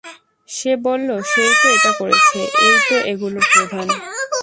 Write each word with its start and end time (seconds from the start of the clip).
সে 0.49 0.71
বলল, 0.75 1.09
সে-ই 1.21 1.53
তো 1.63 1.67
এটা 1.69 1.91
করেছে, 1.99 2.39
এ-ই 2.39 2.77
তো 2.89 2.95
এগুলোর 3.05 3.45
প্রধান। 3.53 3.87